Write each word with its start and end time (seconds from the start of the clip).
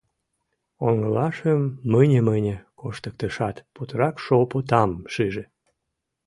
Оҥылашым 0.87 1.61
мыне-мыне 1.91 2.55
коштыктышат, 2.79 3.55
путырак 3.73 4.15
шопо 4.25 4.57
тамым 4.69 5.01
шиже. 5.13 5.43